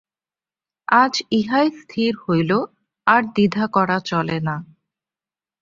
আজ 0.87 1.13
ইহাই 1.31 1.67
স্থির 1.79 2.11
হইল, 2.23 2.51
আর 3.07 3.21
দ্বিধা 3.35 3.65
করা 3.75 3.97
চলে 4.09 4.37
না। 4.47 4.55